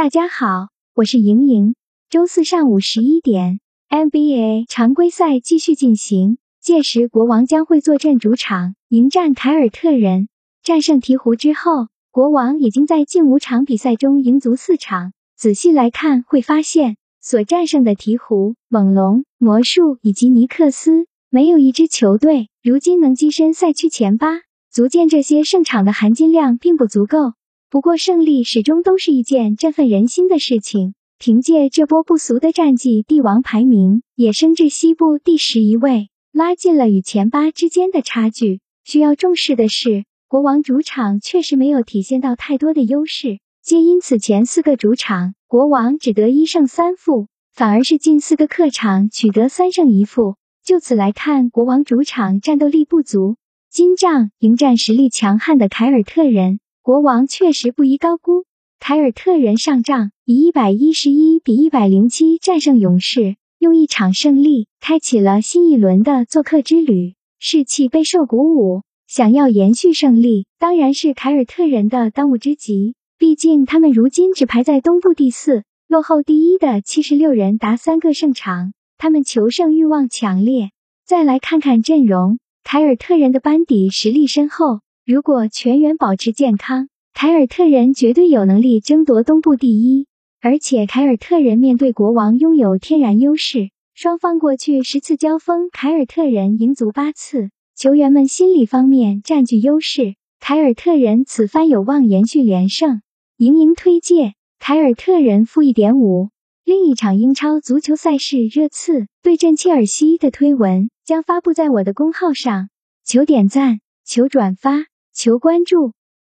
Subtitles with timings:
[0.00, 1.74] 大家好，我是莹莹。
[2.08, 3.60] 周四上午十一点
[3.90, 10.30] ，NBA 常规赛继续进行，届时国王将会坐镇主场迎战凯尔特人。
[10.62, 15.12] 战胜鹈鹕之后，国王已经在近五场比赛中赢足四场。
[15.36, 24.40] 仔细来看，会发现所战胜的鹈鹕、猛龙、魔术以及尼克斯，没有一支球队如今能跻身赛区前八，
[24.72, 27.34] 足见这些胜场的含金量并不足够。
[27.70, 30.94] 不过，胜利始终都是一件振奋人心的事情。
[31.20, 38.60] 凭借这波不俗的战绩，帝王排名也升至西部第十一位，拉近了与前八之间的差距。
[38.82, 50.34] 需要重视的是，国王主场确实没有体现到太多的优势，皆因此前四个主场国王只得一胜三负，反而是近四个客场取得三胜一负。
[50.64, 53.36] 就此来看，国王主场战斗力不足。
[53.70, 56.58] 金帐迎战实力强悍的凯尔特人。
[56.90, 58.46] 国王确实不宜高估。
[58.80, 68.82] 凯尔特人上仗以一百一十一比一百零七战胜勇士，用一场胜利开启了新一轮的做客之旅，士气备受鼓舞。
[69.06, 72.96] 想要延续胜利，当然是凯尔特人的当务之急。
[73.16, 80.70] 毕竟他们如今只排在东部第四，落后第一的七十六人达三个胜场，他们求胜欲望强烈。
[81.06, 84.80] 再来看看阵容，凯尔特人的班底实力深厚。
[85.06, 90.06] 如果全员保持健康，凯尔特人绝对有能力争夺东部第一。
[90.40, 100.14] 而且凯尔特人面对国王拥有天然优势，双方过去十次交锋，凯尔特人赢足八次，球员们心理方面占据优势。
[100.38, 103.02] 凯尔特人此番有望延续连胜。
[103.36, 106.30] 莹莹推荐凯尔特人负一点五。
[106.64, 112.68] 另一场英超足球赛事热刺对阵切尔西的推文将发布在我的公号上，
[113.04, 114.89] 求点赞，求转发。
[115.12, 115.92] 求关注。